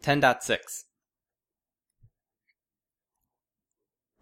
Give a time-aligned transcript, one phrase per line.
[0.02, 0.86] Ten point six.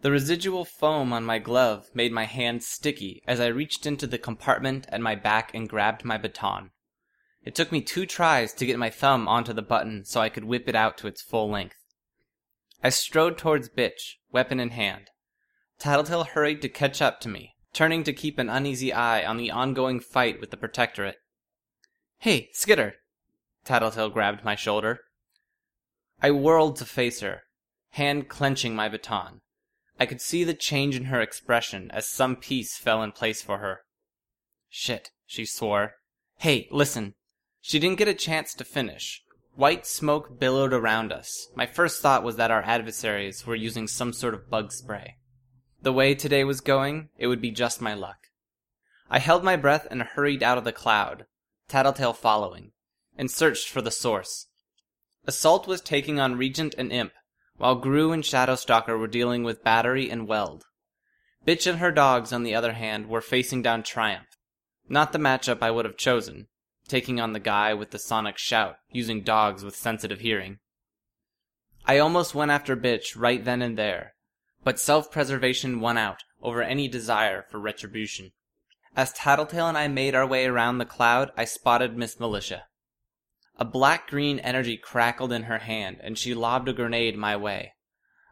[0.03, 4.17] The residual foam on my glove made my hands sticky as I reached into the
[4.17, 6.71] compartment at my back and grabbed my baton.
[7.45, 10.43] It took me two tries to get my thumb onto the button so I could
[10.43, 11.77] whip it out to its full length.
[12.83, 15.09] I strode towards Bitch, weapon in hand.
[15.79, 19.51] Tattletale hurried to catch up to me, turning to keep an uneasy eye on the
[19.51, 21.19] ongoing fight with the Protectorate.
[22.17, 22.95] Hey, Skitter!
[23.63, 24.99] Tattletale grabbed my shoulder.
[26.21, 27.43] I whirled to face her,
[27.91, 29.39] hand clenching my baton.
[29.99, 33.59] I could see the change in her expression as some piece fell in place for
[33.59, 33.81] her.
[34.69, 35.95] Shit, she swore.
[36.37, 37.13] Hey, listen.
[37.61, 39.23] She didn't get a chance to finish.
[39.55, 41.47] White smoke billowed around us.
[41.55, 45.17] My first thought was that our adversaries were using some sort of bug spray.
[45.81, 48.17] The way today was going, it would be just my luck.
[49.09, 51.25] I held my breath and hurried out of the cloud,
[51.67, 52.71] Tattletale following,
[53.15, 54.47] and searched for the source.
[55.25, 57.13] Assault was taking on Regent and Imp,
[57.57, 60.63] while Grue and Shadowstalker were dealing with Battery and Weld.
[61.45, 64.27] Bitch and her dogs, on the other hand, were facing down Triumph.
[64.87, 66.47] Not the matchup I would have chosen,
[66.87, 70.59] taking on the guy with the sonic shout, using dogs with sensitive hearing.
[71.85, 74.13] I almost went after Bitch right then and there,
[74.63, 78.31] but self-preservation won out over any desire for retribution.
[78.95, 82.65] As Tattletale and I made our way around the cloud, I spotted Miss Militia.
[83.57, 87.73] A black green energy crackled in her hand, and she lobbed a grenade my way.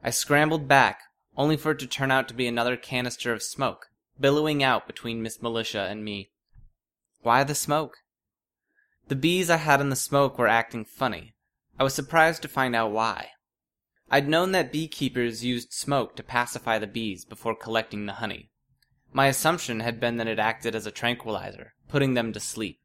[0.03, 1.01] I scrambled back,
[1.37, 3.87] only for it to turn out to be another canister of smoke,
[4.19, 6.31] billowing out between Miss Militia and me.
[7.21, 7.97] Why the smoke?
[9.07, 11.35] The bees I had in the smoke were acting funny.
[11.79, 13.29] I was surprised to find out why.
[14.09, 18.49] I'd known that beekeepers used smoke to pacify the bees before collecting the honey.
[19.13, 22.80] My assumption had been that it acted as a tranquilizer, putting them to sleep.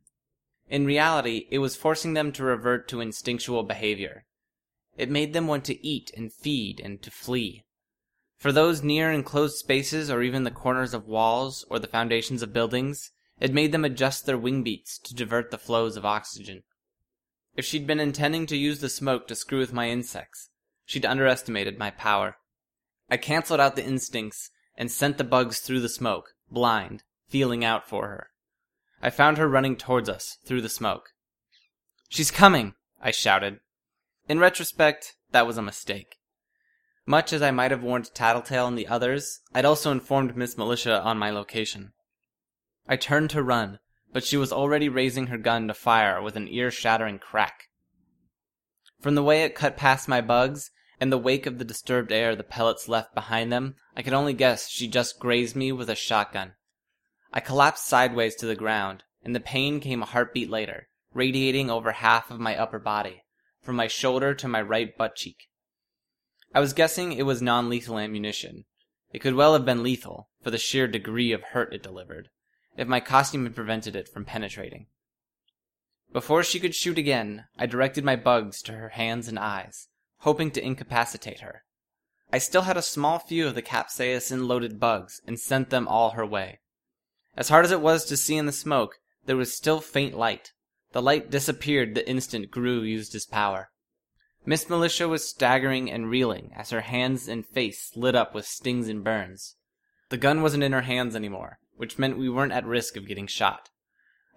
[0.68, 4.24] In reality, it was forcing them to revert to instinctual behavior.
[4.96, 7.64] It made them want to eat and feed and to flee.
[8.38, 12.52] For those near enclosed spaces or even the corners of walls or the foundations of
[12.52, 16.62] buildings, it made them adjust their wing beats to divert the flows of oxygen.
[17.56, 20.50] If she'd been intending to use the smoke to screw with my insects,
[20.84, 22.36] she'd underestimated my power.
[23.08, 27.88] I canceled out the instincts and sent the bugs through the smoke, blind, feeling out
[27.88, 28.30] for her.
[29.02, 31.10] I found her running towards us through the smoke.
[32.08, 32.74] She's coming!
[33.00, 33.60] I shouted.
[34.28, 36.16] In retrospect, that was a mistake.
[37.04, 41.00] Much as I might have warned Tattletale and the others, I'd also informed Miss Militia
[41.02, 41.92] on my location.
[42.88, 43.78] I turned to run,
[44.12, 47.68] but she was already raising her gun to fire with an ear shattering crack.
[49.00, 52.34] From the way it cut past my bugs, and the wake of the disturbed air
[52.34, 55.94] the pellets left behind them, I could only guess she just grazed me with a
[55.94, 56.54] shotgun.
[57.36, 61.92] I collapsed sideways to the ground, and the pain came a heartbeat later, radiating over
[61.92, 63.24] half of my upper body,
[63.60, 65.50] from my shoulder to my right butt cheek.
[66.54, 68.64] I was guessing it was non lethal ammunition.
[69.12, 72.30] It could well have been lethal, for the sheer degree of hurt it delivered,
[72.78, 74.86] if my costume had prevented it from penetrating.
[76.14, 79.88] Before she could shoot again, I directed my bugs to her hands and eyes,
[80.20, 81.64] hoping to incapacitate her.
[82.32, 86.12] I still had a small few of the capsaicin loaded bugs and sent them all
[86.12, 86.60] her way.
[87.36, 90.52] As hard as it was to see in the smoke, there was still faint light.
[90.92, 93.70] The light disappeared the instant Grue used his power.
[94.46, 98.88] Miss Militia was staggering and reeling as her hands and face lit up with stings
[98.88, 99.56] and burns.
[100.08, 103.26] The gun wasn't in her hands anymore, which meant we weren't at risk of getting
[103.26, 103.70] shot.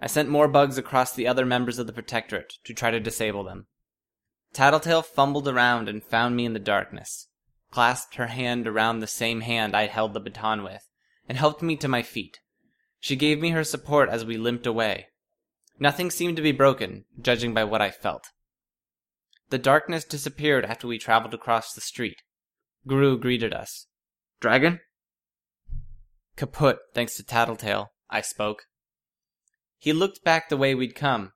[0.02, 3.44] I sent more bugs across the other members of the Protectorate to try to disable
[3.44, 3.68] them.
[4.52, 7.28] Tattletale fumbled around and found me in the darkness,
[7.70, 10.90] clasped her hand around the same hand I held the baton with,
[11.28, 12.40] and helped me to my feet.
[13.00, 15.07] She gave me her support as we limped away.
[15.80, 18.25] Nothing seemed to be broken, judging by what I felt.
[19.50, 22.22] The darkness disappeared after we traveled across the street.
[22.86, 23.88] Grue greeted us.
[24.40, 24.80] Dragon?
[26.36, 28.63] Kaput, thanks to Tattletale, I spoke.
[29.78, 31.31] He looked back the way we'd come.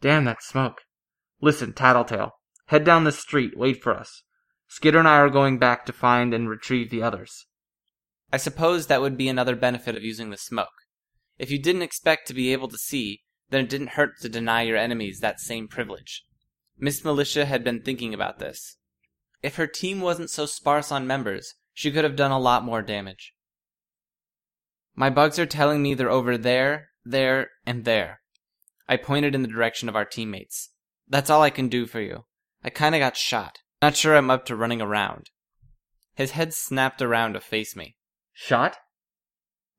[0.00, 0.82] Damn that smoke.
[1.40, 2.32] Listen, Tattletale.
[2.66, 4.22] Head down the street, wait for us.
[4.68, 7.45] Skitter and I are going back to find and retrieve the others.
[8.32, 10.68] I suppose that would be another benefit of using the smoke.
[11.38, 14.62] If you didn't expect to be able to see, then it didn't hurt to deny
[14.62, 16.24] your enemies that same privilege.
[16.78, 18.76] Miss Militia had been thinking about this.
[19.42, 22.82] If her team wasn't so sparse on members, she could have done a lot more
[22.82, 23.34] damage.
[24.94, 28.20] My bugs are telling me they're over there, there, and there.
[28.88, 30.70] I pointed in the direction of our teammates.
[31.08, 32.24] That's all I can do for you.
[32.64, 33.58] I kinda got shot.
[33.82, 35.30] Not sure I'm up to running around.
[36.14, 37.95] His head snapped around to face me.
[38.38, 38.76] Shot?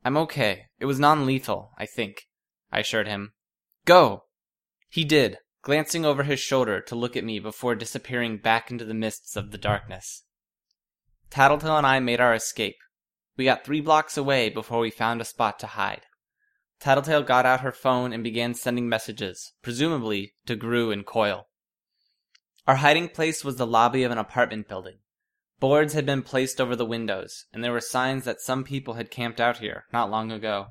[0.04, 0.66] I'm okay.
[0.80, 2.24] It was non lethal, I think,
[2.72, 3.34] I assured him.
[3.86, 4.24] Go!
[4.90, 8.96] He did, glancing over his shoulder to look at me before disappearing back into the
[8.96, 10.24] mists of the darkness.
[11.30, 12.78] Tattletale and I made our escape.
[13.38, 16.08] We got three blocks away before we found a spot to hide.
[16.80, 21.48] Tattletale got out her phone and began sending messages, presumably to Grue and Coil.
[22.66, 24.98] Our hiding place was the lobby of an apartment building.
[25.60, 29.10] Boards had been placed over the windows, and there were signs that some people had
[29.10, 30.68] camped out here not long ago.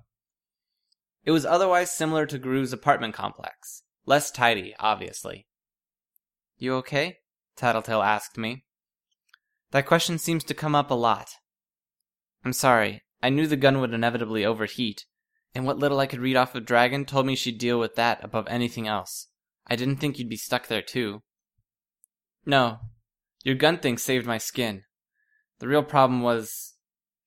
[1.25, 3.83] It was otherwise similar to Grue's apartment complex.
[4.05, 5.49] Less tidy, obviously.
[6.56, 7.19] You okay?
[7.56, 8.65] Tattletale asked me.
[9.73, 11.31] That question seems to come up a lot.
[12.44, 13.03] I'm sorry.
[13.21, 15.05] I knew the gun would inevitably overheat,
[15.53, 18.23] and what little I could read off of Dragon told me she'd deal with that
[18.23, 19.29] above anything else.
[19.67, 21.23] I didn't think you'd be stuck there too.
[22.44, 22.79] No,
[23.47, 24.83] your gun thing saved my skin.
[25.61, 26.75] The real problem was.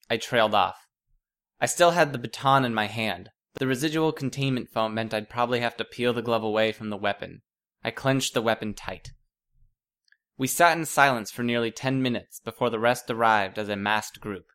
[0.09, 0.75] I trailed off.
[1.61, 3.29] I still had the baton in my hand.
[3.53, 6.89] But the residual containment foam meant I'd probably have to peel the glove away from
[6.89, 7.41] the weapon.
[7.85, 9.13] I clenched the weapon tight.
[10.37, 14.19] We sat in silence for nearly ten minutes before the rest arrived as a massed
[14.19, 14.47] group.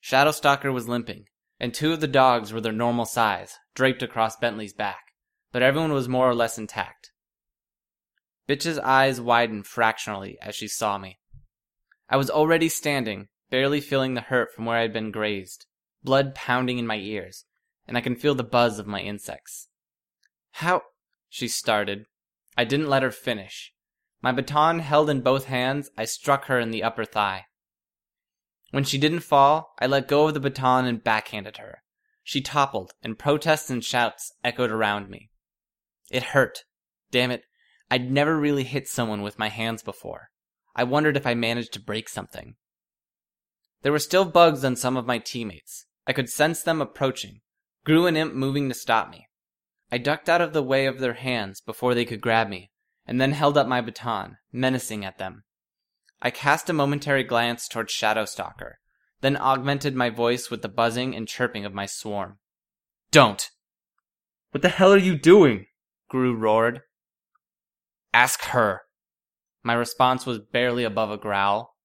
[0.00, 1.24] Shadowstalker was limping,
[1.58, 5.06] and two of the dogs were their normal size, draped across Bentley's back,
[5.50, 7.10] but everyone was more or less intact.
[8.50, 11.20] Bitch's eyes widened fractionally as she saw me.
[12.08, 15.66] I was already standing, barely feeling the hurt from where I had been grazed,
[16.02, 17.44] blood pounding in my ears,
[17.86, 19.68] and I can feel the buzz of my insects.
[20.50, 20.82] How?
[21.28, 22.06] She started.
[22.58, 23.72] I didn't let her finish.
[24.20, 27.44] My baton held in both hands, I struck her in the upper thigh.
[28.72, 31.84] When she didn't fall, I let go of the baton and backhanded her.
[32.24, 35.30] She toppled, and protests and shouts echoed around me.
[36.10, 36.64] It hurt.
[37.12, 37.44] Damn it,
[37.90, 40.30] I'd never really hit someone with my hands before.
[40.76, 42.54] I wondered if I managed to break something.
[43.82, 45.86] There were still bugs on some of my teammates.
[46.06, 47.40] I could sense them approaching,
[47.84, 49.28] Grue and Imp moving to stop me.
[49.90, 52.70] I ducked out of the way of their hands before they could grab me,
[53.06, 55.44] and then held up my baton, menacing at them.
[56.22, 58.74] I cast a momentary glance toward Shadowstalker,
[59.20, 62.38] then augmented my voice with the buzzing and chirping of my swarm.
[63.10, 63.50] Don't!
[64.52, 65.66] What the hell are you doing?
[66.08, 66.82] Grue roared.
[68.12, 68.82] Ask her.
[69.62, 71.76] My response was barely above a growl.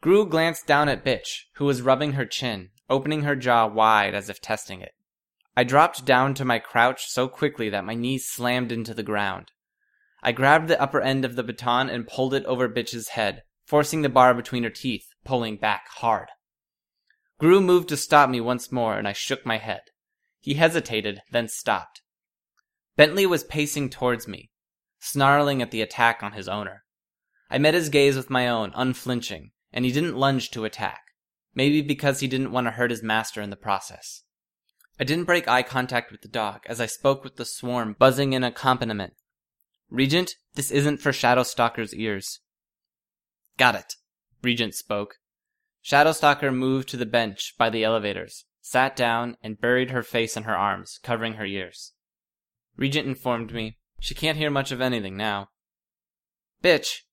[0.00, 4.28] Grue glanced down at Bitch, who was rubbing her chin, opening her jaw wide as
[4.28, 4.92] if testing it.
[5.56, 9.52] I dropped down to my crouch so quickly that my knees slammed into the ground.
[10.22, 14.02] I grabbed the upper end of the baton and pulled it over Bitch's head, forcing
[14.02, 16.28] the bar between her teeth, pulling back hard.
[17.38, 19.82] Grue moved to stop me once more, and I shook my head.
[20.40, 22.02] He hesitated, then stopped.
[22.96, 24.50] Bentley was pacing towards me,
[25.04, 26.84] snarling at the attack on his owner.
[27.50, 31.02] I met his gaze with my own, unflinching, and he didn't lunge to attack,
[31.54, 34.22] maybe because he didn't want to hurt his master in the process.
[34.98, 38.32] I didn't break eye contact with the dog as I spoke with the swarm buzzing
[38.32, 39.12] in accompaniment.
[39.90, 42.40] Regent, this isn't for Shadowstalker's ears.
[43.58, 43.94] Got it.
[44.42, 45.16] Regent spoke.
[45.84, 50.44] Shadowstalker moved to the bench by the elevators, sat down, and buried her face in
[50.44, 51.92] her arms, covering her ears.
[52.76, 55.48] Regent informed me, she can't hear much of anything now.
[56.62, 57.04] Bitch!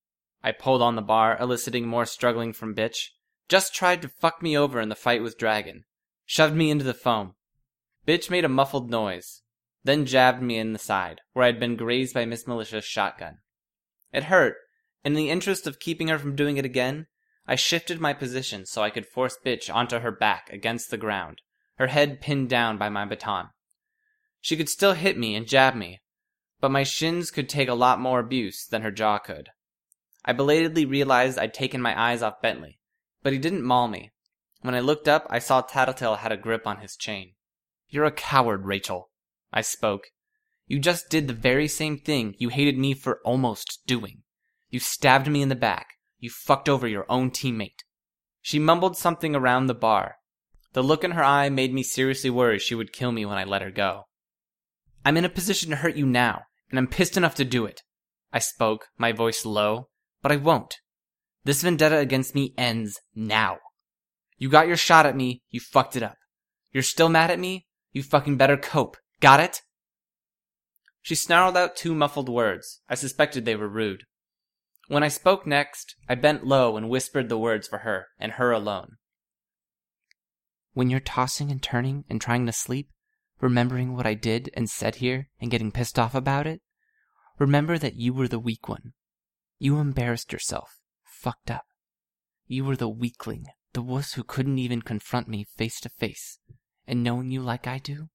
[0.43, 3.11] I pulled on the bar, eliciting more struggling from Bitch.
[3.47, 5.85] Just tried to fuck me over in the fight with Dragon.
[6.25, 7.35] Shoved me into the foam.
[8.05, 9.41] Bitch made a muffled noise,
[9.85, 13.37] then jabbed me in the side, where I had been grazed by Miss Militia's shotgun.
[14.11, 14.57] It hurt,
[15.01, 17.07] and in the interest of keeping her from doing it again,
[17.47, 21.39] I shifted my position so I could force Bitch onto her back against the ground,
[21.75, 23.51] her head pinned down by my baton.
[24.41, 26.01] She could still hit me and jab me,
[26.61, 29.49] but my shins could take a lot more abuse than her jaw could.
[30.23, 32.79] I belatedly realized I'd taken my eyes off Bentley,
[33.23, 34.11] but he didn't maul me.
[34.61, 37.33] When I looked up, I saw Tattletale had a grip on his chain.
[37.89, 39.09] You're a coward, Rachel,
[39.51, 40.07] I spoke.
[40.67, 44.21] You just did the very same thing you hated me for almost doing.
[44.69, 45.87] You stabbed me in the back.
[46.19, 47.83] You fucked over your own teammate.
[48.41, 50.17] She mumbled something around the bar.
[50.73, 53.43] The look in her eye made me seriously worry she would kill me when I
[53.43, 54.05] let her go.
[55.03, 57.83] I'm in a position to hurt you now, and I'm pissed enough to do it.
[58.33, 59.89] I spoke, my voice low,
[60.23, 60.77] but I won't.
[61.43, 63.57] This vendetta against me ends now.
[64.37, 66.17] You got your shot at me, you fucked it up.
[66.71, 67.67] You're still mad at me?
[67.91, 68.97] You fucking better cope.
[69.19, 69.61] Got it?
[71.01, 72.81] She snarled out two muffled words.
[72.87, 74.03] I suspected they were rude.
[74.87, 78.51] When I spoke next, I bent low and whispered the words for her, and her
[78.51, 78.97] alone.
[80.73, 82.89] When you're tossing and turning and trying to sleep,
[83.41, 86.61] remembering what I did and said here and getting pissed off about it,
[87.39, 88.93] remember that you were the weak one.
[89.57, 91.65] You embarrassed yourself, fucked up.
[92.47, 96.39] You were the weakling, the wuss who couldn't even confront me face to face.
[96.87, 98.09] And knowing you like I do,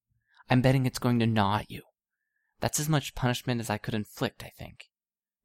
[0.48, 1.82] I'm betting it's going to gnaw at you.
[2.60, 4.84] That's as much punishment as I could inflict, I think.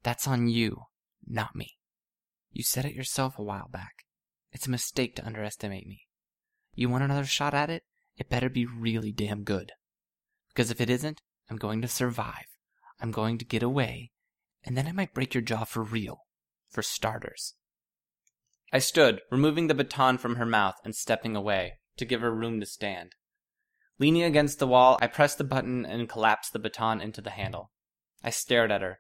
[0.04, 0.84] That's on you,
[1.26, 1.78] not me.
[2.52, 4.06] You said it yourself a while back.
[4.52, 6.08] It's a mistake to underestimate me.
[6.74, 7.84] You want another shot at it?
[8.22, 9.72] It better be really damn good.
[10.50, 12.46] Because if it isn't, I'm going to survive.
[13.00, 14.12] I'm going to get away.
[14.63, 16.20] And then I might break your jaw for real.
[16.70, 17.56] For starters.
[18.72, 22.60] I stood, removing the baton from her mouth and stepping away, to give her room
[22.60, 23.16] to stand.
[23.98, 27.72] Leaning against the wall, I pressed the button and collapsed the baton into the handle.
[28.24, 29.00] I stared at her.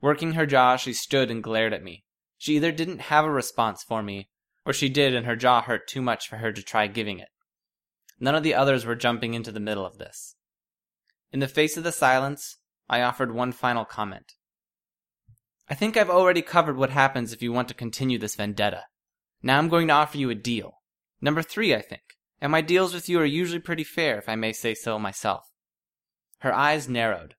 [0.00, 2.06] Working her jaw, she stood and glared at me.
[2.38, 4.30] She either didn't have a response for me,
[4.64, 7.28] or she did and her jaw hurt too much for her to try giving it.
[8.24, 10.36] None of the others were jumping into the middle of this.
[11.30, 12.56] In the face of the silence,
[12.88, 14.32] I offered one final comment.
[15.68, 18.84] I think I've already covered what happens if you want to continue this vendetta.
[19.42, 20.80] Now I'm going to offer you a deal.
[21.20, 22.00] Number three, I think.
[22.40, 25.44] And my deals with you are usually pretty fair, if I may say so myself.
[26.38, 27.34] Her eyes narrowed.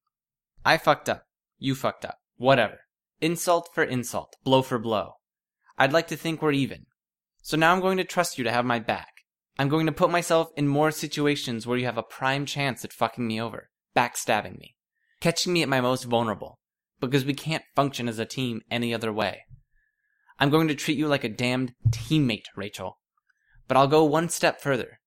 [0.64, 1.24] I fucked up.
[1.58, 2.20] You fucked up.
[2.38, 2.82] Whatever.
[3.22, 4.36] Insult for insult.
[4.44, 5.14] Blow for blow.
[5.80, 6.86] I'd like to think we're even.
[7.42, 9.15] So now I'm going to trust you to have my back.
[9.58, 12.92] I'm going to put myself in more situations where you have a prime chance at
[12.92, 14.76] fucking me over, backstabbing me,
[15.22, 16.60] catching me at my most vulnerable,
[17.00, 19.44] because we can't function as a team any other way.
[20.40, 23.00] I'm going to treat you like a damned teammate, Rachel.
[23.68, 25.00] But I'll go one step further.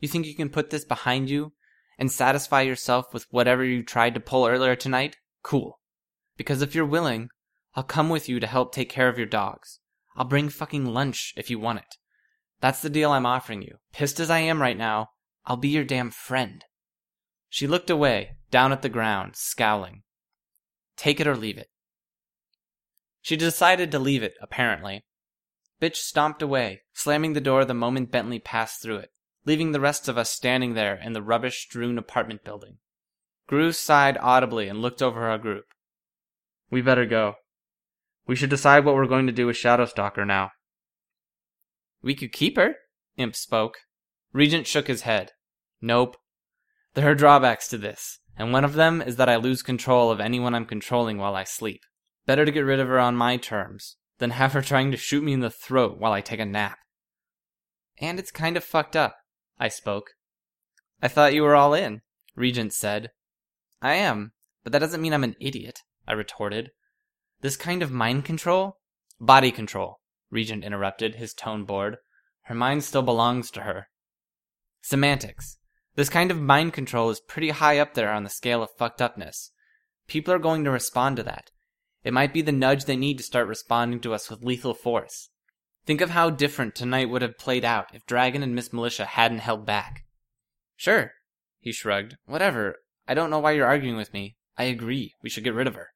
[0.00, 1.52] You think you can put this behind you
[1.98, 5.16] and satisfy yourself with whatever you tried to pull earlier tonight?
[5.42, 5.78] Cool.
[6.36, 7.28] Because if you're willing,
[7.74, 9.80] I'll come with you to help take care of your dogs.
[10.16, 11.96] I'll bring fucking lunch if you want it.
[12.60, 13.76] That's the deal I'm offering you.
[13.92, 15.10] Pissed as I am right now,
[15.46, 16.64] I'll be your damn friend.
[17.48, 20.02] She looked away, down at the ground, scowling.
[20.96, 21.68] Take it or leave it.
[23.22, 25.04] She decided to leave it, apparently.
[25.80, 29.10] Bitch stomped away, slamming the door the moment Bentley passed through it,
[29.44, 32.78] leaving the rest of us standing there in the rubbish strewn apartment building.
[33.46, 35.64] Grue sighed audibly and looked over our group.
[36.70, 37.34] We better go.
[38.26, 40.50] We should decide what we're going to do with Shadowstalker now.
[42.02, 42.76] We could keep her,
[43.16, 43.78] Imp spoke.
[44.32, 45.32] Regent shook his head.
[45.80, 46.16] Nope.
[46.94, 50.20] There are drawbacks to this, and one of them is that I lose control of
[50.20, 51.82] anyone I'm controlling while I sleep.
[52.26, 55.24] Better to get rid of her on my terms than have her trying to shoot
[55.24, 56.78] me in the throat while I take a nap.
[58.00, 59.16] And it's kind of fucked up,
[59.58, 60.10] I spoke.
[61.02, 62.02] I thought you were all in,
[62.34, 63.10] Regent said.
[63.80, 66.70] I am, but that doesn't mean I'm an idiot, I retorted.
[67.40, 68.78] This kind of mind control?
[69.20, 70.00] Body control,
[70.30, 71.98] Regent interrupted, his tone bored.
[72.42, 73.88] Her mind still belongs to her.
[74.82, 75.58] Semantics.
[75.94, 79.02] This kind of mind control is pretty high up there on the scale of fucked
[79.02, 79.50] upness.
[80.06, 81.50] People are going to respond to that.
[82.04, 85.30] It might be the nudge they need to start responding to us with lethal force.
[85.84, 89.38] Think of how different tonight would have played out if Dragon and Miss Militia hadn't
[89.38, 90.04] held back.
[90.76, 91.12] Sure,
[91.58, 92.16] he shrugged.
[92.26, 92.76] Whatever.
[93.08, 94.36] I don't know why you're arguing with me.
[94.56, 95.14] I agree.
[95.22, 95.88] We should get rid of her.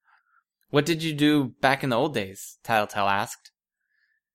[0.70, 2.58] What did you do back in the old days?
[2.64, 3.51] Tattletale asked.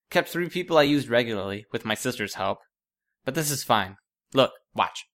[0.09, 2.59] Kept three people I used regularly, with my sister's help.
[3.25, 3.97] But this is fine.
[4.33, 5.05] Look, watch.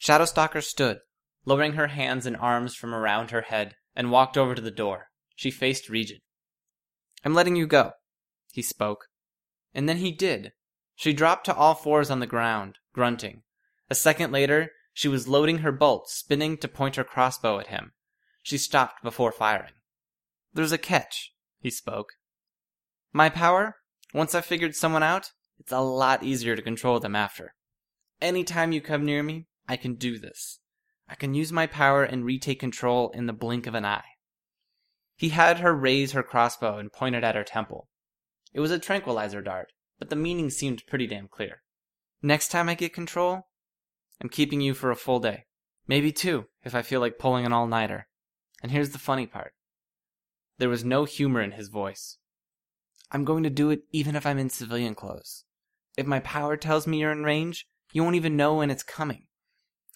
[0.00, 0.98] Shadowstalker stood,
[1.44, 5.08] lowering her hands and arms from around her head, and walked over to the door.
[5.36, 6.20] She faced Regent.
[7.24, 7.92] I'm letting you go,
[8.52, 9.06] he spoke.
[9.74, 10.52] And then he did.
[10.94, 13.42] She dropped to all fours on the ground, grunting.
[13.90, 17.92] A second later, she was loading her bolt, spinning to point her crossbow at him.
[18.42, 19.74] She stopped before firing.
[20.52, 22.14] There's a catch, he spoke.
[23.12, 23.76] My power,
[24.14, 27.54] once I've figured someone out, it's a lot easier to control them after.
[28.20, 30.60] Any time you come near me, I can do this.
[31.08, 34.04] I can use my power and retake control in the blink of an eye.
[35.16, 37.88] He had her raise her crossbow and point it at her temple.
[38.52, 41.62] It was a tranquilizer dart, but the meaning seemed pretty damn clear.
[42.22, 43.48] Next time I get control,
[44.20, 45.44] I'm keeping you for a full day.
[45.86, 48.08] Maybe two, if I feel like pulling an all nighter.
[48.62, 49.54] And here's the funny part
[50.58, 52.18] there was no humor in his voice.
[53.10, 55.44] I'm going to do it even if I'm in civilian clothes.
[55.96, 59.26] If my power tells me you're in range, you won't even know when it's coming.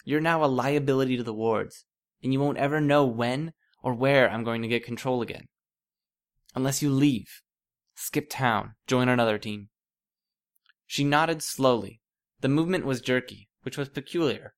[0.05, 1.85] You're now a liability to the wards,
[2.23, 3.53] and you won't ever know when
[3.83, 5.49] or where I'm going to get control again.
[6.55, 7.43] Unless you leave,
[7.95, 9.69] skip town, join another team.
[10.87, 12.01] She nodded slowly.
[12.41, 14.55] The movement was jerky, which was peculiar.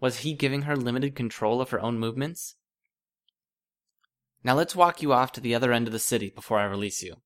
[0.00, 2.56] Was he giving her limited control of her own movements?
[4.42, 7.02] Now let's walk you off to the other end of the city before I release
[7.02, 7.16] you.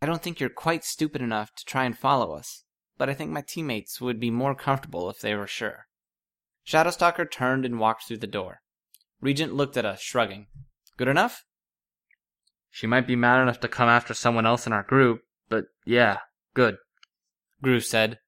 [0.00, 2.64] I don't think you're quite stupid enough to try and follow us,
[2.96, 5.86] but I think my teammates would be more comfortable if they were sure.
[6.66, 8.60] Shadowstalker turned and walked through the door.
[9.20, 10.46] Regent looked at us, shrugging.
[10.96, 11.44] Good enough?
[12.70, 16.18] She might be mad enough to come after someone else in our group, but yeah,
[16.54, 16.76] good.
[17.62, 18.18] Grue said.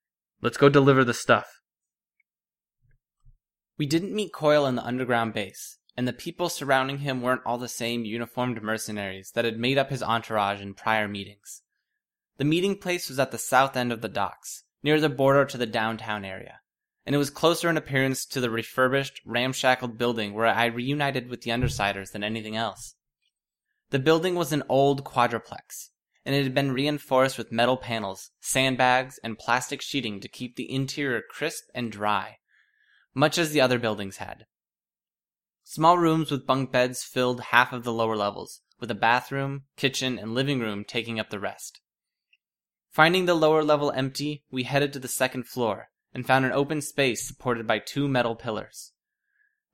[0.42, 1.60] Let's go deliver the stuff.
[3.76, 7.58] We didn't meet Coil in the underground base, and the people surrounding him weren't all
[7.58, 11.60] the same uniformed mercenaries that had made up his entourage in prior meetings.
[12.38, 15.58] The meeting place was at the south end of the docks, near the border to
[15.58, 16.60] the downtown area,
[17.04, 21.42] and it was closer in appearance to the refurbished, ramshackled building where I reunited with
[21.42, 22.94] the Undersiders than anything else.
[23.90, 25.90] The building was an old quadruplex,
[26.24, 30.72] and it had been reinforced with metal panels, sandbags, and plastic sheeting to keep the
[30.72, 32.38] interior crisp and dry,
[33.12, 34.46] much as the other buildings had.
[35.72, 40.18] Small rooms with bunk beds filled half of the lower levels, with a bathroom, kitchen,
[40.18, 41.80] and living room taking up the rest.
[42.88, 46.80] Finding the lower level empty, we headed to the second floor and found an open
[46.80, 48.90] space supported by two metal pillars.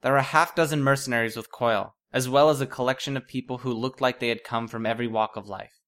[0.03, 3.57] There were a half dozen mercenaries with Coil, as well as a collection of people
[3.57, 5.81] who looked like they had come from every walk of life.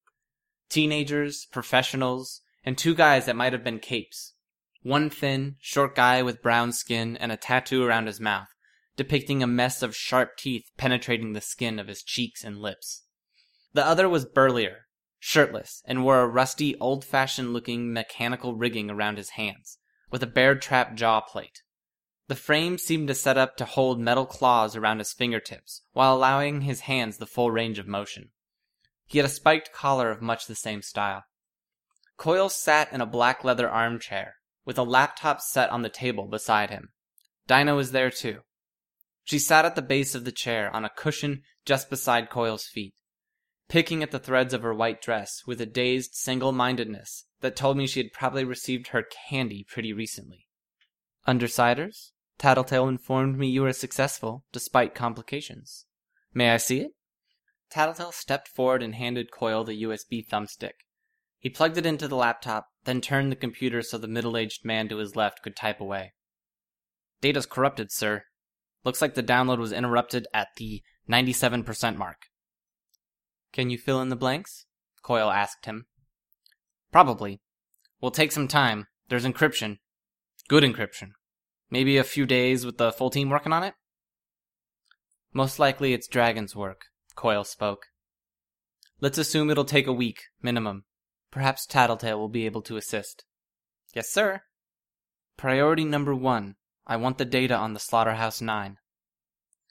[0.69, 4.33] Teenagers, professionals, and two guys that might have been capes.
[4.81, 8.47] One thin, short guy with brown skin and a tattoo around his mouth,
[8.99, 13.05] depicting a mess of sharp teeth penetrating the skin of his cheeks and lips.
[13.71, 14.87] The other was burlier,
[15.19, 19.77] shirtless, and wore a rusty, old fashioned looking mechanical rigging around his hands,
[20.11, 21.61] with a bear trap jaw plate.
[22.27, 26.63] The frame seemed to set up to hold metal claws around his fingertips, while allowing
[26.63, 28.31] his hands the full range of motion.
[29.05, 31.23] He had a spiked collar of much the same style.
[32.17, 34.33] Coil sat in a black leather armchair,
[34.65, 36.89] with a laptop set on the table beside him.
[37.47, 38.41] Dinah was there too.
[39.29, 42.93] She sat at the base of the chair on a cushion just beside Coil's feet
[43.69, 47.77] picking at the threads of her white dress with a dazed single mindedness that told
[47.77, 50.47] me she had probably received her candy pretty recently.
[51.27, 55.85] Undersiders, Tattletale informed me you were successful, despite complications.
[56.33, 56.91] May I see it?
[57.69, 60.85] Tattletale stepped forward and handed Coil the USB thumbstick.
[61.37, 64.89] He plugged it into the laptop, then turned the computer so the middle aged man
[64.89, 66.13] to his left could type away.
[67.21, 68.23] Data's corrupted, sir.
[68.83, 72.27] Looks like the download was interrupted at the 97% mark.
[73.51, 74.65] Can you fill in the blanks?
[75.01, 75.85] Coil asked him.
[76.91, 77.41] Probably.
[78.01, 78.87] Will take some time.
[79.09, 79.79] There's encryption.
[80.47, 81.11] Good encryption.
[81.69, 83.73] Maybe a few days with the full team working on it?
[85.33, 87.87] Most likely it's Dragon's work, Coil spoke.
[88.99, 90.85] Let's assume it'll take a week, minimum.
[91.31, 93.23] Perhaps Tattletale will be able to assist.
[93.93, 94.41] Yes, sir.
[95.37, 96.55] Priority number one.
[96.89, 98.79] I want the data on the Slaughterhouse Nine.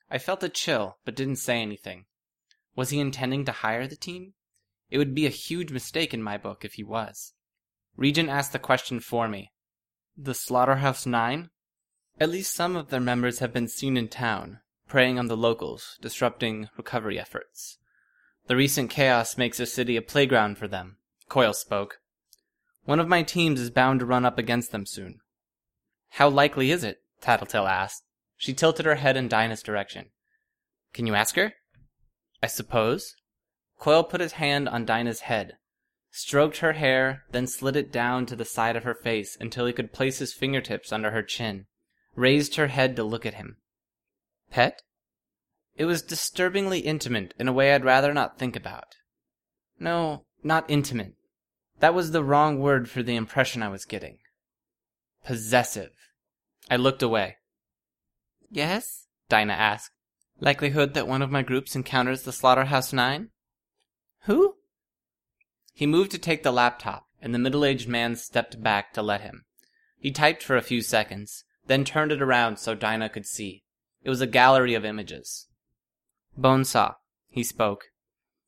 [0.09, 2.05] I felt a chill, but didn't say anything.
[2.77, 4.35] Was he intending to hire the team?
[4.89, 7.33] It would be a huge mistake in my book if he was.
[7.97, 9.51] Regent asked the question for me.
[10.17, 11.51] The Slaughterhouse Nine?
[12.21, 15.99] At least some of their members have been seen in town, preying on the locals,
[16.01, 17.79] disrupting recovery efforts.
[18.47, 21.99] The recent chaos makes the city a playground for them, Coil spoke.
[22.85, 25.19] One of my teams is bound to run up against them soon.
[26.11, 27.03] How likely is it?
[27.21, 28.05] Tattletale asked.
[28.37, 30.11] She tilted her head in Dinah's direction.
[30.93, 31.55] Can you ask her?
[32.43, 33.15] I suppose.
[33.79, 35.57] Coil put his hand on Dinah's head,
[36.11, 39.73] stroked her hair, then slid it down to the side of her face until he
[39.73, 41.67] could place his fingertips under her chin,
[42.15, 43.57] raised her head to look at him.
[44.51, 44.83] Pet?
[45.77, 48.97] It was disturbingly intimate in a way I'd rather not think about.
[49.79, 51.15] No, not intimate.
[51.79, 54.19] That was the wrong word for the impression I was getting.
[55.25, 55.93] Possessive.
[56.71, 57.37] I looked away.
[58.51, 59.07] Yes?
[59.29, 59.91] Dinah asked.
[60.41, 63.31] Likelihood that one of my groups encounters the Slaughterhouse Nine?
[64.23, 64.57] Who?
[65.73, 69.23] He moved to take the laptop, and the middle aged man stepped back to let
[69.23, 69.45] him.
[69.99, 73.65] He typed for a few seconds, then turned it around so Dinah could see.
[74.03, 75.49] It was a gallery of images.
[76.37, 76.95] Bonesaw,
[77.29, 77.85] he spoke.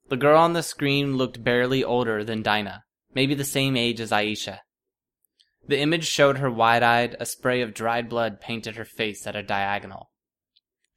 [0.09, 4.11] The girl on the screen looked barely older than Dinah, maybe the same age as
[4.11, 4.61] Aisha.
[5.71, 9.37] The image showed her wide eyed, a spray of dried blood painted her face at
[9.37, 10.11] a diagonal.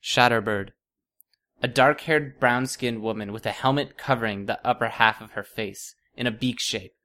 [0.02, 0.72] Shatterbird,
[1.62, 5.44] a dark haired, brown skinned woman with a helmet covering the upper half of her
[5.44, 6.96] face, in a beak shape.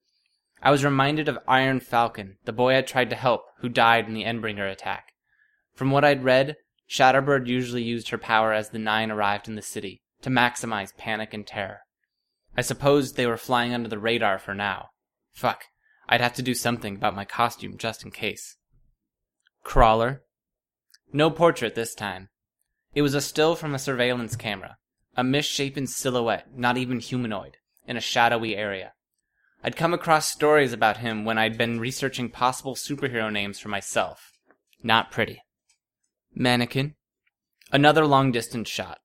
[0.62, 4.14] I was reminded of Iron Falcon, the boy I'd tried to help, who died in
[4.14, 5.12] the Endbringer attack.
[5.74, 6.56] From what I'd read,
[6.88, 11.34] Shatterbird usually used her power as the Nine arrived in the city, to maximize panic
[11.34, 11.80] and terror.
[12.56, 14.88] I supposed they were flying under the radar for now.
[15.34, 15.64] Fuck,
[16.08, 18.56] I'd have to do something about my costume just in case.
[19.62, 20.22] Crawler.
[21.12, 22.28] No portrait this time.
[22.94, 24.78] It was a still from a surveillance camera,
[25.16, 28.92] a misshapen silhouette, not even humanoid, in a shadowy area.
[29.62, 34.32] I'd come across stories about him when I'd been researching possible superhero names for myself.
[34.82, 35.42] Not pretty.
[36.34, 36.94] Mannequin.
[37.72, 38.98] Another long distance shot.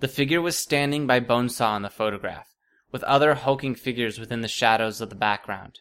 [0.00, 2.48] The figure was standing by Bonesaw in the photograph,
[2.90, 5.80] with other hulking figures within the shadows of the background.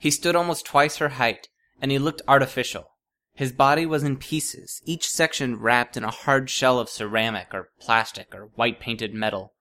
[0.00, 2.92] He stood almost twice her height, and he looked artificial.
[3.34, 7.68] His body was in pieces, each section wrapped in a hard shell of ceramic or
[7.78, 9.52] plastic or white painted metal.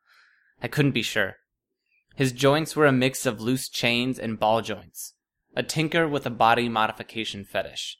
[0.64, 1.36] I couldn't be sure.
[2.16, 5.14] His joints were a mix of loose chains and ball joints.
[5.58, 7.98] A tinker with a body modification fetish.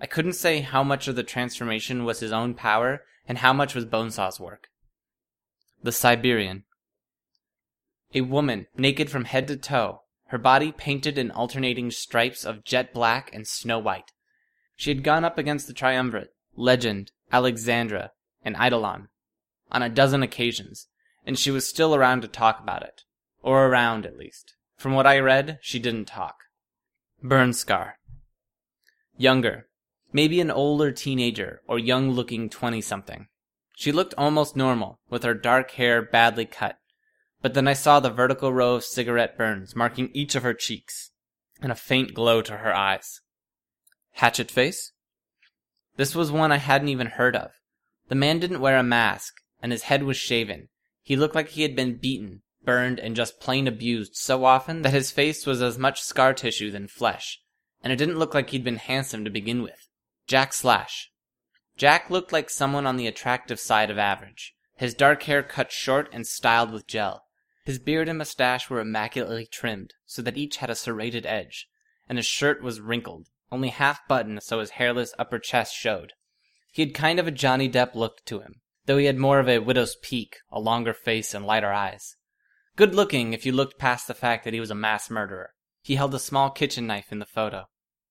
[0.00, 3.74] I couldn't say how much of the transformation was his own power and how much
[3.74, 4.68] was Bonesaw's work.
[5.82, 6.64] The Siberian.
[8.14, 10.03] A woman, naked from head to toe,
[10.34, 14.10] her body painted in alternating stripes of jet black and snow white.
[14.74, 18.10] She had gone up against the triumvirate, Legend, Alexandria,
[18.44, 19.06] and Eidolon
[19.70, 20.88] on a dozen occasions,
[21.24, 23.02] and she was still around to talk about it.
[23.44, 24.56] Or around, at least.
[24.76, 26.34] From what I read, she didn't talk.
[27.22, 27.92] Burnscar.
[29.16, 29.68] Younger.
[30.12, 33.28] Maybe an older teenager or young looking 20 something.
[33.76, 36.80] She looked almost normal, with her dark hair badly cut.
[37.44, 41.10] But then I saw the vertical row of cigarette burns marking each of her cheeks,
[41.60, 43.20] and a faint glow to her eyes.
[44.12, 44.92] Hatchet face?
[45.98, 47.50] This was one I hadn't even heard of.
[48.08, 50.70] The man didn't wear a mask, and his head was shaven.
[51.02, 54.94] He looked like he had been beaten, burned, and just plain abused so often that
[54.94, 57.42] his face was as much scar tissue than flesh,
[57.82, 59.86] and it didn't look like he'd been handsome to begin with.
[60.26, 61.12] Jack Slash.
[61.76, 64.54] Jack looked like someone on the attractive side of average.
[64.76, 67.23] His dark hair cut short and styled with gel.
[67.64, 71.66] His beard and mustache were immaculately trimmed, so that each had a serrated edge,
[72.06, 76.12] and his shirt was wrinkled, only half buttoned so his hairless upper chest showed.
[76.72, 79.48] He had kind of a Johnny Depp look to him, though he had more of
[79.48, 82.16] a widow's peak, a longer face, and lighter eyes.
[82.76, 85.54] Good looking if you looked past the fact that he was a mass murderer.
[85.80, 87.64] He held a small kitchen knife in the photo.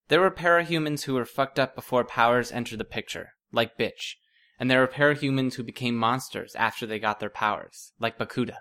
[0.07, 4.15] There were parahumans who were fucked up before powers entered the picture, like Bitch,
[4.59, 8.57] and there were parahumans who became monsters after they got their powers, like Bakuda.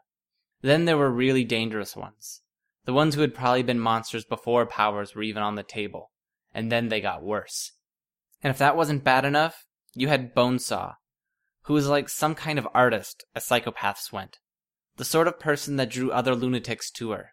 [0.63, 2.43] Then there were really dangerous ones.
[2.85, 6.11] The ones who had probably been monsters before powers were even on the table,
[6.55, 7.73] and then they got worse.
[8.43, 10.95] And if that wasn't bad enough, you had Bonesaw,
[11.65, 14.39] who was like some kind of artist, as psychopaths went.
[14.97, 17.33] The sort of person that drew other lunatics to her,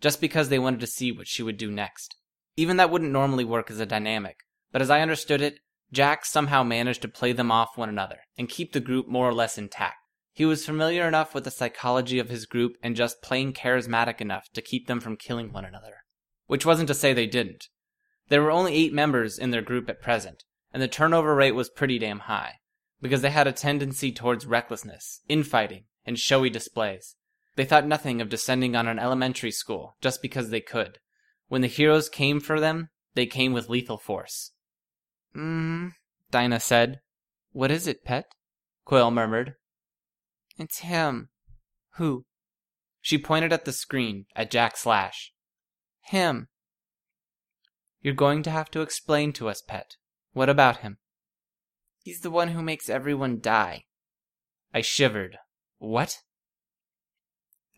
[0.00, 2.16] just because they wanted to see what she would do next.
[2.56, 4.38] Even that wouldn't normally work as a dynamic,
[4.72, 5.60] but as I understood it,
[5.92, 9.32] Jack somehow managed to play them off one another and keep the group more or
[9.32, 9.96] less intact.
[10.38, 14.48] He was familiar enough with the psychology of his group and just plain charismatic enough
[14.52, 16.04] to keep them from killing one another.
[16.46, 17.66] Which wasn't to say they didn't.
[18.28, 21.68] There were only eight members in their group at present, and the turnover rate was
[21.68, 22.60] pretty damn high,
[23.02, 27.16] because they had a tendency towards recklessness, infighting, and showy displays.
[27.56, 31.00] They thought nothing of descending on an elementary school just because they could.
[31.48, 34.52] When the heroes came for them, they came with lethal force.
[35.32, 35.88] Hmm,
[36.30, 37.00] Dinah said.
[37.50, 38.26] What is it, pet?
[38.84, 39.56] Coil murmured.
[40.58, 41.30] It's him.
[41.94, 42.24] Who?
[43.00, 45.32] She pointed at the screen, at Jack Slash.
[46.02, 46.48] Him.
[48.00, 49.96] You're going to have to explain to us, pet.
[50.32, 50.98] What about him?
[52.02, 53.84] He's the one who makes everyone die.
[54.74, 55.38] I shivered.
[55.78, 56.18] What?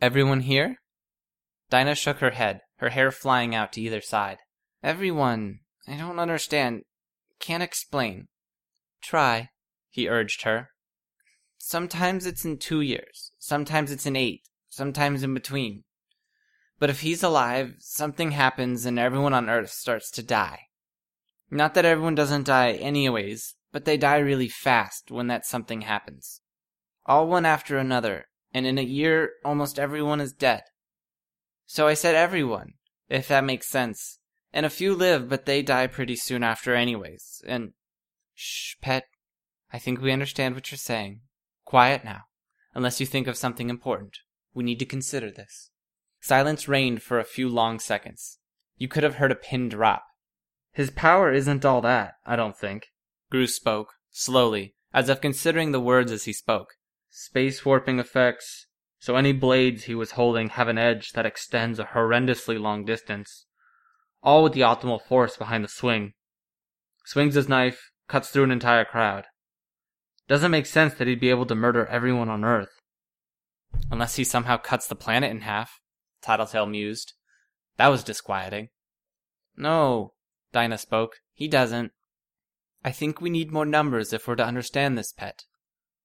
[0.00, 0.76] Everyone here?
[1.68, 4.38] Dinah shook her head, her hair flying out to either side.
[4.82, 5.60] Everyone.
[5.86, 6.82] I don't understand.
[7.38, 8.28] Can't explain.
[9.02, 9.50] Try,
[9.88, 10.70] he urged her.
[11.62, 15.84] Sometimes it's in two years, sometimes it's in eight, sometimes in between.
[16.78, 20.68] But if he's alive, something happens and everyone on Earth starts to die.
[21.50, 26.40] Not that everyone doesn't die anyways, but they die really fast when that something happens.
[27.04, 30.62] All one after another, and in a year almost everyone is dead.
[31.66, 32.72] So I said everyone,
[33.10, 34.18] if that makes sense.
[34.50, 37.42] And a few live, but they die pretty soon after anyways.
[37.46, 37.74] And
[38.34, 39.04] shh, pet.
[39.72, 41.20] I think we understand what you're saying.
[41.70, 42.22] Quiet now.
[42.74, 44.18] Unless you think of something important.
[44.54, 45.70] We need to consider this.
[46.20, 48.40] Silence reigned for a few long seconds.
[48.76, 50.02] You could have heard a pin drop.
[50.72, 52.88] His power isn't all that, I don't think.
[53.30, 56.74] Grue spoke, slowly, as if considering the words as he spoke.
[57.08, 58.66] Space warping effects,
[58.98, 63.46] so any blades he was holding have an edge that extends a horrendously long distance
[64.22, 66.12] all with the optimal force behind the swing.
[67.04, 69.26] Swings his knife, cuts through an entire crowd.
[70.30, 72.78] Doesn't make sense that he'd be able to murder everyone on Earth.
[73.90, 75.80] Unless he somehow cuts the planet in half,
[76.22, 77.14] Tattletale mused.
[77.78, 78.68] That was disquieting.
[79.56, 80.12] No,
[80.52, 81.16] Dinah spoke.
[81.32, 81.90] He doesn't.
[82.84, 85.42] I think we need more numbers if we're to understand this, pet.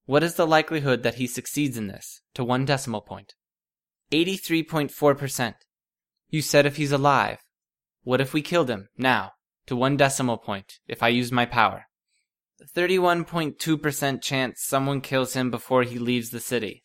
[0.06, 3.36] What is the likelihood that he succeeds in this, to one decimal point?
[4.12, 5.54] 83.4%.
[6.32, 7.44] You said if he's alive.
[8.02, 9.34] What if we killed him, now,
[9.68, 11.86] to one decimal point, if I used my power?
[12.64, 16.84] 31.2% chance someone kills him before he leaves the city,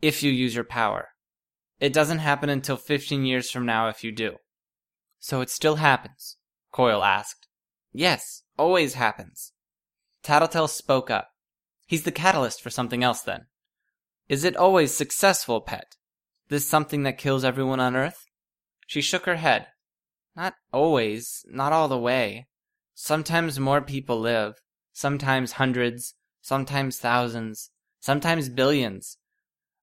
[0.00, 1.08] if you use your power.
[1.78, 4.36] It doesn't happen until 15 years from now if you do.
[5.18, 6.36] So it still happens?
[6.72, 7.48] Coil asked.
[7.92, 9.52] Yes, always happens.
[10.22, 11.28] Tattletale spoke up.
[11.86, 13.46] He's the catalyst for something else then.
[14.28, 15.96] Is it always successful, pet?
[16.48, 18.24] This something that kills everyone on Earth?
[18.86, 19.66] She shook her head.
[20.34, 22.46] Not always, not all the way.
[22.94, 24.54] Sometimes more people live,
[24.92, 29.18] sometimes hundreds, sometimes thousands, sometimes billions.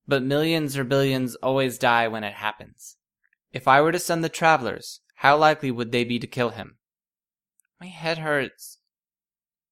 [0.08, 2.98] But millions or billions always die when it happens.
[3.52, 6.78] If I were to send the travelers, how likely would they be to kill him?
[7.80, 8.80] My head hurts.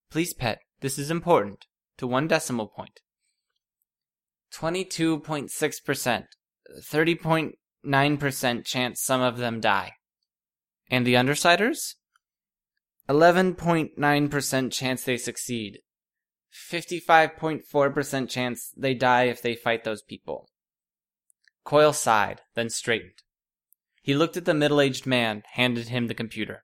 [0.09, 1.65] Please, pet, this is important.
[1.97, 3.01] To one decimal point.
[4.53, 6.23] 22.6%.
[6.79, 9.93] 30.9% chance some of them die.
[10.89, 11.95] And the Undersiders?
[13.09, 15.79] 11.9% chance they succeed.
[16.69, 20.49] 55.4% chance they die if they fight those people.
[21.63, 23.23] Coil sighed, then straightened.
[24.01, 26.63] He looked at the middle aged man, handed him the computer.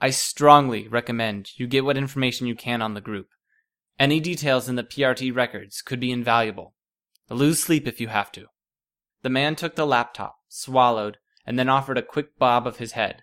[0.00, 3.28] I strongly recommend you get what information you can on the group.
[3.98, 6.74] Any details in the PRT records could be invaluable.
[7.30, 8.46] Lose sleep if you have to.
[9.22, 13.22] The man took the laptop, swallowed, and then offered a quick bob of his head.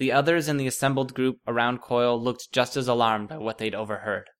[0.00, 3.74] The others in the assembled group around Coil looked just as alarmed by what they'd
[3.74, 4.30] overheard.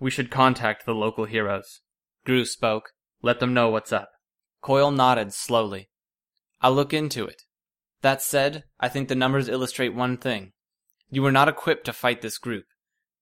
[0.00, 1.82] We should contact the local heroes.
[2.26, 2.90] Grue spoke.
[3.22, 4.10] Let them know what's up.
[4.60, 5.88] Coil nodded slowly.
[6.60, 7.42] I'll look into it.
[8.02, 10.50] That said, I think the numbers illustrate one thing.
[11.10, 12.64] You were not equipped to fight this group.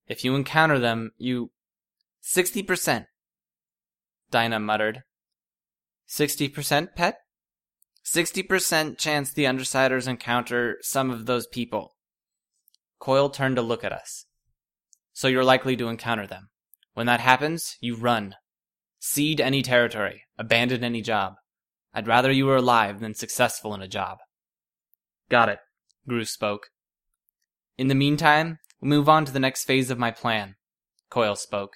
[0.06, 1.50] If you encounter them, you.
[2.22, 3.04] Sixty percent.
[4.30, 5.02] Dinah muttered.
[6.06, 7.18] Sixty percent, pet?
[8.08, 11.96] Sixty percent chance the Undersiders encounter some of those people.
[13.00, 14.26] Coil turned to look at us.
[15.12, 16.50] So you're likely to encounter them.
[16.94, 18.36] When that happens, you run.
[19.00, 20.22] Cede any territory.
[20.38, 21.34] Abandon any job.
[21.92, 24.18] I'd rather you were alive than successful in a job.
[25.28, 25.58] Got it.
[26.08, 26.68] Grue spoke.
[27.76, 30.54] In the meantime, we'll move on to the next phase of my plan.
[31.10, 31.72] Coil spoke.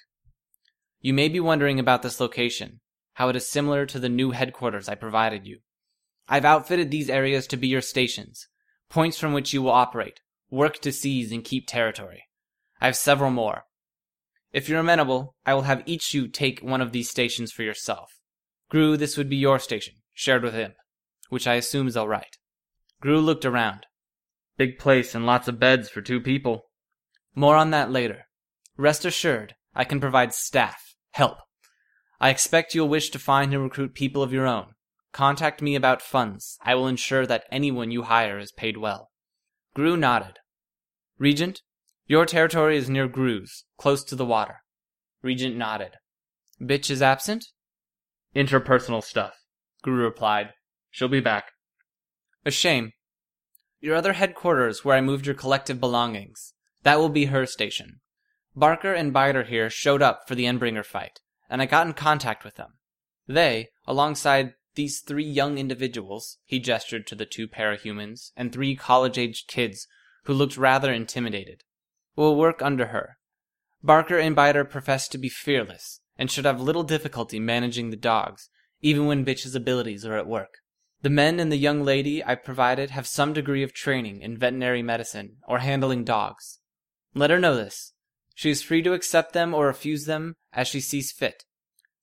[1.01, 2.79] You may be wondering about this location,
[3.15, 5.59] how it is similar to the new headquarters I provided you.
[6.27, 8.47] I've outfitted these areas to be your stations,
[8.89, 12.23] points from which you will operate, work to seize and keep territory.
[12.79, 13.63] I have several more.
[14.51, 18.11] If you're amenable, I will have each you take one of these stations for yourself.
[18.69, 20.75] Grue, this would be your station, shared with Imp,
[21.29, 22.37] which I assume is alright.
[23.01, 23.85] Grue looked around.
[24.57, 26.65] Big place and lots of beds for two people.
[27.33, 28.27] More on that later.
[28.77, 31.37] Rest assured, I can provide staff, help.
[32.19, 34.73] I expect you'll wish to find and recruit people of your own.
[35.11, 36.57] Contact me about funds.
[36.61, 39.11] I will ensure that anyone you hire is paid well.
[39.73, 40.39] Grue nodded.
[41.17, 41.61] Regent,
[42.07, 44.63] your territory is near Grue's, close to the water.
[45.21, 45.91] Regent nodded.
[46.61, 47.45] Bitch is absent?
[48.35, 49.35] Interpersonal stuff,
[49.81, 50.51] Grue replied.
[50.89, 51.51] She'll be back.
[52.45, 52.91] A shame.
[53.79, 56.53] Your other headquarters where I moved your collective belongings.
[56.83, 57.99] That will be her station.
[58.55, 61.19] Barker and Biter here showed up for the Endbringer fight,
[61.49, 62.73] and I got in contact with them.
[63.27, 69.17] They, alongside these three young individuals, he gestured to the two parahumans, and three college
[69.17, 69.87] aged kids
[70.25, 71.63] who looked rather intimidated,
[72.15, 73.17] will work under her.
[73.83, 78.49] Barker and Biter profess to be fearless, and should have little difficulty managing the dogs,
[78.81, 80.59] even when Bitch's abilities are at work.
[81.01, 84.83] The men and the young lady I provided have some degree of training in veterinary
[84.83, 86.59] medicine or handling dogs.
[87.15, 87.93] Let her know this.
[88.35, 91.45] She is free to accept them or refuse them as she sees fit.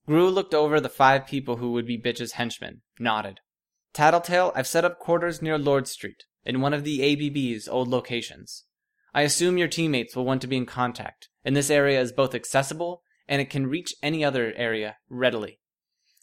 [0.09, 3.41] Grue looked over the five people who would be Bitch's henchmen, nodded.
[3.93, 8.65] Tattletale, I've set up quarters near Lord Street, in one of the ABB's old locations.
[9.13, 12.35] I assume your teammates will want to be in contact, and this area is both
[12.35, 15.61] accessible and it can reach any other area readily.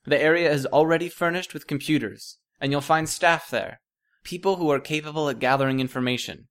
[0.04, 3.82] The area is already furnished with computers, and you'll find staff there,
[4.24, 6.48] people who are capable at gathering information,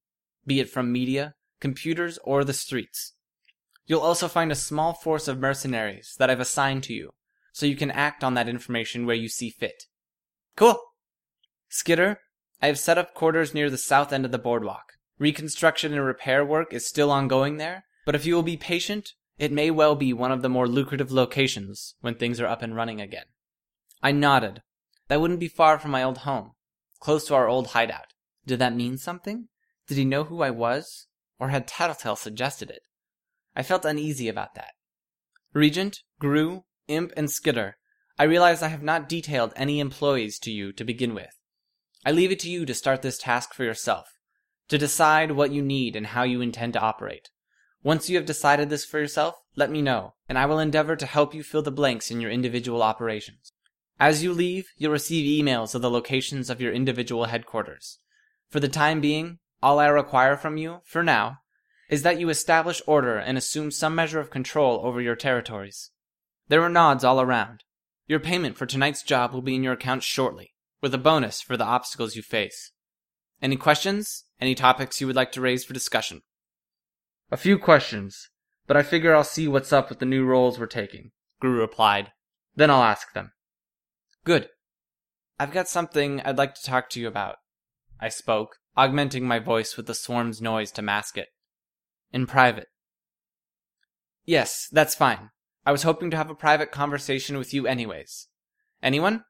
[0.47, 3.15] be it from media, computers, or the streets.
[3.87, 7.11] You'll also find a small force of mercenaries that I've assigned to you,
[7.55, 9.85] so you can act on that information where you see fit.
[10.57, 10.77] Cool!
[11.69, 12.19] Skitter,
[12.61, 14.95] I have set up quarters near the south end of the boardwalk.
[15.21, 19.53] Reconstruction and repair work is still ongoing there, but if you will be patient, it
[19.53, 23.01] may well be one of the more lucrative locations when things are up and running
[23.01, 23.27] again.
[24.03, 24.63] I nodded.
[25.07, 26.53] That wouldn't be far from my old home,
[26.99, 28.15] close to our old hideout.
[28.45, 29.47] Did that mean something?
[29.87, 31.07] Did he know who I was?
[31.39, 32.83] Or had Tattletale suggested it?
[33.55, 34.73] I felt uneasy about that.
[35.53, 37.77] Regent, Grue, Imp, and Skitter,
[38.19, 41.39] I realize I have not detailed any employees to you to begin with.
[42.05, 44.19] I leave it to you to start this task for yourself,
[44.69, 47.31] to decide what you need and how you intend to operate.
[47.83, 51.07] Once you have decided this for yourself, let me know, and I will endeavor to
[51.07, 53.53] help you fill the blanks in your individual operations.
[53.99, 57.99] As you leave, you'll receive emails of the locations of your individual headquarters.
[58.49, 61.39] For the time being, all I require from you, for now,
[61.89, 65.91] is that you establish order and assume some measure of control over your territories.
[66.49, 67.65] There were nods all around.
[68.07, 70.53] Your payment for tonight's job will be in your account shortly,
[70.83, 72.73] with a bonus for the obstacles you face.
[73.41, 74.25] Any questions?
[74.41, 76.23] Any topics you would like to raise for discussion?
[77.31, 78.29] A few questions,
[78.67, 81.13] but I figure I'll see what's up with the new roles we're taking.
[81.41, 82.13] Grue replied.
[82.55, 83.33] Then I'll ask them.
[84.25, 84.49] Good.
[85.39, 87.37] I've got something I'd like to talk to you about.
[88.01, 91.29] I spoke, augmenting my voice with the swarm's noise to mask it.
[92.13, 92.69] In private.
[94.25, 95.31] Yes, that's fine.
[95.67, 98.29] I was hoping to have a private conversation with you anyways.
[98.83, 99.25] Anyone?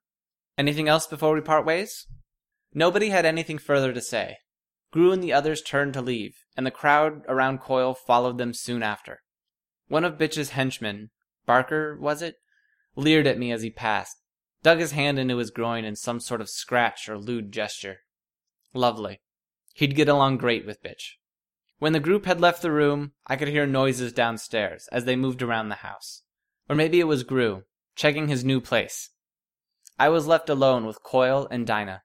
[0.58, 2.06] Anything else before we part ways?
[2.72, 4.38] Nobody had anything further to say.
[4.90, 8.82] Grue and the others turned to leave, and the crowd around Coil followed them soon
[8.82, 9.22] after.
[9.86, 11.10] One of Bitch's henchmen,
[11.46, 12.36] Barker, was it?
[12.96, 14.16] Leered at me as he passed,
[14.62, 17.98] dug his hand into his groin in some sort of scratch or lewd gesture.
[18.72, 19.20] Lovely.
[19.74, 21.12] He'd get along great with Bitch.
[21.78, 25.42] When the group had left the room, I could hear noises downstairs as they moved
[25.42, 26.22] around the house.
[26.68, 29.10] Or maybe it was Grue, checking his new place.
[29.98, 32.02] I was left alone with Coil and Dinah.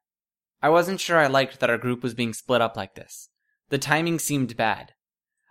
[0.62, 3.30] I wasn't sure I liked that our group was being split up like this.
[3.70, 4.94] The timing seemed bad.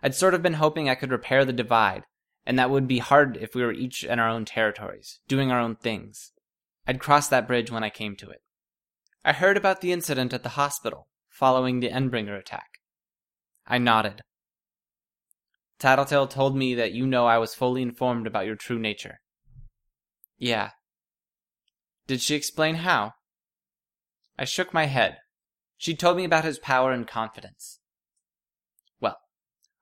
[0.02, 2.04] I'd sort of been hoping I could repair the divide,
[2.46, 5.58] and that would be hard if we were each in our own territories, doing our
[5.58, 6.32] own things.
[6.86, 8.42] I'd cross that bridge when I came to it.
[9.24, 12.78] I heard about the incident at the hospital, following the Endbringer attack.
[13.66, 14.22] I nodded.
[15.78, 19.20] Tattletale told me that you know I was fully informed about your true nature.
[20.36, 20.70] Yeah.
[22.06, 23.12] Did she explain how?
[24.38, 25.18] I shook my head.
[25.76, 27.78] She told me about his power and confidence.
[29.00, 29.18] Well,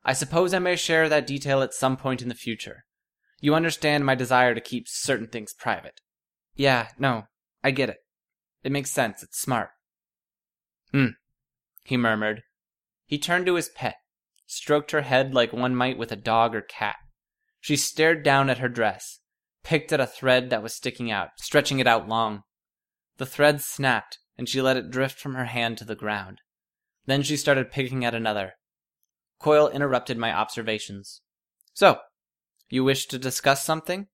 [0.05, 2.85] I suppose I may share that detail at some point in the future.
[3.41, 6.01] You understand my desire to keep certain things private.
[6.55, 7.25] Yeah, no,
[7.63, 7.99] I get it.
[8.63, 9.23] It makes sense.
[9.23, 9.71] It's smart.
[10.91, 11.11] Hmm,
[11.85, 12.43] he murmured.
[13.07, 13.97] He turned to his pet
[14.47, 16.97] stroked her head like one might with a dog or cat.
[17.61, 19.21] She stared down at her dress,
[19.65, 22.45] picked at a thread that was sticking out, stretching it out long.
[23.19, 26.41] The thread snapped, and she let it drift from her hand to the ground.
[27.07, 28.53] Then she started picking at another.
[29.39, 31.23] Coil interrupted my observations.
[31.75, 31.99] So,
[32.69, 34.07] you wish to discuss something?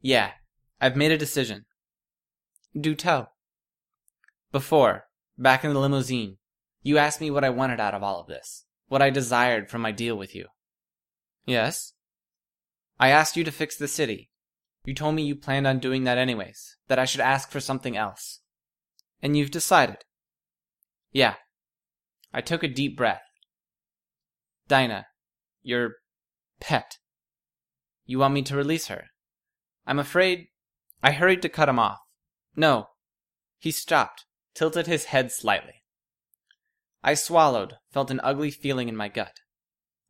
[0.00, 0.32] Yeah,
[0.80, 1.66] I've made a decision.
[2.78, 3.32] Do tell.
[4.52, 6.38] Before, back in the limousine,
[6.82, 9.82] you asked me what I wanted out of all of this what I desired from
[9.82, 10.46] my deal with you.
[11.46, 11.92] Yes?
[12.98, 14.30] I asked you to fix the city.
[14.84, 17.96] You told me you planned on doing that anyways, that I should ask for something
[17.96, 18.40] else.
[19.22, 19.98] And you've decided.
[21.12, 21.34] Yeah.
[22.32, 23.22] I took a deep breath.
[24.68, 25.06] Dinah,
[25.62, 25.96] your
[26.60, 26.98] pet.
[28.06, 29.06] You want me to release her?
[29.86, 30.48] I'm afraid.
[31.02, 31.98] I hurried to cut him off.
[32.56, 32.88] No.
[33.58, 34.24] He stopped,
[34.54, 35.77] tilted his head slightly.
[37.02, 39.40] I swallowed, felt an ugly feeling in my gut.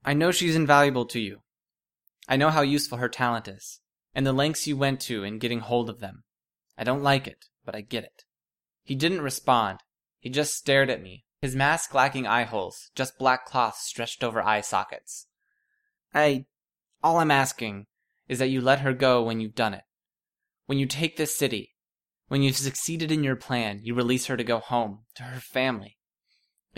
[0.05, 1.41] I know she's invaluable to you.
[2.29, 3.81] I know how useful her talent is,
[4.15, 6.25] and the lengths you went to in getting hold of them.
[6.77, 8.25] I don't like it, but I get it.
[8.83, 9.81] He didn't respond.
[10.19, 14.43] He just stared at me, his mask lacking eye holes, just black cloth stretched over
[14.43, 15.27] eye sockets.
[16.15, 16.47] I.
[17.03, 17.87] All I'm asking
[18.27, 19.85] is that you let her go when you've done it.
[20.67, 21.77] When you take this city,
[22.27, 25.98] when you've succeeded in your plan, you release her to go home, to her family.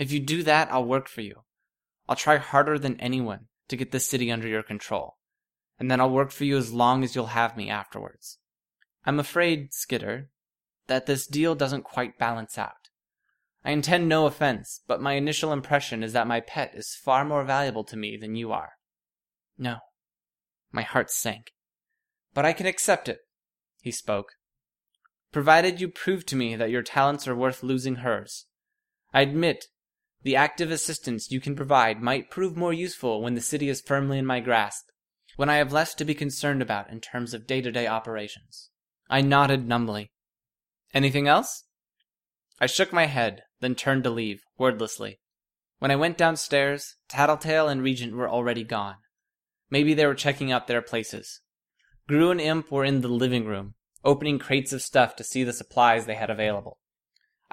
[0.01, 1.43] If you do that, I'll work for you.
[2.09, 5.17] I'll try harder than anyone to get this city under your control,
[5.77, 8.39] and then I'll work for you as long as you'll have me afterwards.
[9.05, 10.31] I'm afraid, Skitter,
[10.87, 12.89] that this deal doesn't quite balance out.
[13.63, 17.43] I intend no offense, but my initial impression is that my pet is far more
[17.43, 18.71] valuable to me than you are.
[19.55, 19.77] No.
[20.71, 21.51] My heart sank.
[22.33, 23.19] But I can accept it,
[23.81, 24.31] he spoke.
[25.31, 28.47] Provided you prove to me that your talents are worth losing hers.
[29.13, 29.65] I admit
[30.23, 34.17] the active assistance you can provide might prove more useful when the city is firmly
[34.17, 34.85] in my grasp,
[35.35, 38.69] when I have less to be concerned about in terms of day to day operations.
[39.09, 40.11] I nodded numbly.
[40.93, 41.63] Anything else?
[42.59, 45.19] I shook my head, then turned to leave, wordlessly.
[45.79, 48.97] When I went downstairs, Tattletale and Regent were already gone.
[49.71, 51.41] Maybe they were checking out their places.
[52.07, 55.53] Grue and Imp were in the living room, opening crates of stuff to see the
[55.53, 56.77] supplies they had available.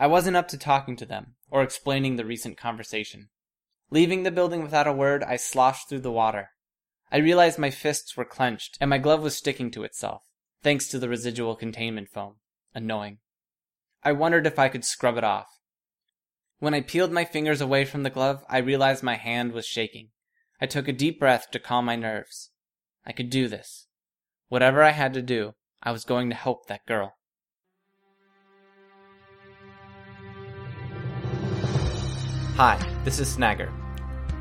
[0.01, 3.31] I wasn't up to talking to them, or explaining the recent conversation.
[3.91, 6.51] Leaving the building without a word, I sloshed through the water.
[7.11, 10.23] I realized my fists were clenched, and my glove was sticking to itself,
[10.63, 12.37] thanks to the residual containment foam.
[12.75, 13.19] Annoying.
[14.05, 15.49] I wondered if I could scrub it off.
[16.61, 20.11] When I peeled my fingers away from the glove, I realized my hand was shaking.
[20.61, 22.51] I took a deep breath to calm my nerves.
[23.05, 23.89] I could do this.
[24.49, 27.18] Whatever I had to do, I was going to help that girl.
[32.59, 33.71] Hi, this is Snagger.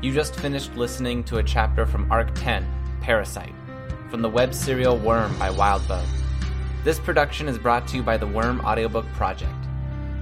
[0.02, 2.66] You just finished listening to a chapter from Arc 10,
[3.00, 3.54] Parasite,
[4.10, 6.04] from the web serial Worm by Wildbow.
[6.82, 9.54] This production is brought to you by the Worm Audiobook Project.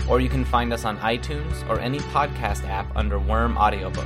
[0.08, 4.06] or you can find us on iTunes or any podcast app under Worm Audiobook.